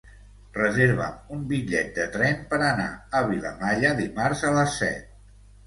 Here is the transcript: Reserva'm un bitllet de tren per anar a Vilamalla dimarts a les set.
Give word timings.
Reserva'm 0.53 1.35
un 1.35 1.43
bitllet 1.51 1.91
de 1.99 2.07
tren 2.17 2.41
per 2.55 2.61
anar 2.69 2.89
a 3.21 3.23
Vilamalla 3.29 3.95
dimarts 4.03 4.45
a 4.53 4.57
les 4.59 4.77
set. 4.83 5.09